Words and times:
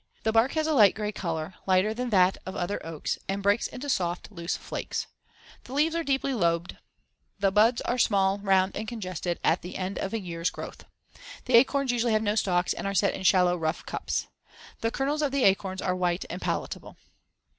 The 0.23 0.31
*bark* 0.31 0.53
has 0.53 0.65
a 0.65 0.73
*light 0.73 0.95
gray 0.95 1.11
color* 1.11 1.53
lighter 1.67 1.93
than 1.93 2.09
that 2.09 2.39
of 2.43 2.55
the 2.55 2.59
other 2.59 2.83
oaks 2.83 3.19
and 3.29 3.43
breaks 3.43 3.67
into 3.67 3.87
soft, 3.87 4.31
loose 4.31 4.57
flakes 4.57 5.03
as 5.03 5.05
in 5.05 5.27
Fig. 5.49 5.53
58. 5.57 5.63
The 5.65 5.73
*leaves 5.73 5.95
are 5.95 6.03
deeply 6.03 6.33
lobed* 6.33 6.71
as 6.73 6.77
in 6.77 6.79
Fig. 6.79 7.41
57. 7.41 7.41
The 7.41 7.51
*buds 7.51 7.81
are 7.81 7.97
small, 7.99 8.39
round 8.39 8.75
and 8.75 8.87
congested* 8.87 9.39
at 9.43 9.61
the 9.61 9.75
end 9.77 9.99
of 9.99 10.09
the 10.09 10.19
year's 10.19 10.49
growth. 10.49 10.85
The 11.45 11.53
acorns 11.53 11.91
usually 11.91 12.13
have 12.13 12.23
no 12.23 12.33
stalks 12.33 12.73
and 12.73 12.87
are 12.87 12.95
set 12.95 13.13
in 13.13 13.21
shallow, 13.21 13.55
rough 13.55 13.85
cups. 13.85 14.25
The 14.79 14.89
kernels 14.89 15.21
of 15.21 15.31
the 15.31 15.43
acorns 15.43 15.83
are 15.83 15.95
white 15.95 16.25
and 16.31 16.41
palatable. 16.41 16.97